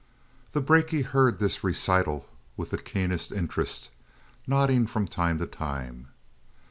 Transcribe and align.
2 0.53 0.59
The 0.59 0.61
brakie 0.65 1.05
heard 1.05 1.37
this 1.37 1.63
recital 1.63 2.25
with 2.57 2.71
the 2.71 2.79
keenest 2.79 3.31
interest, 3.31 3.91
nodding 4.47 4.87
from 4.87 5.05
time 5.07 5.37
to 5.37 5.45
time. 5.45 6.07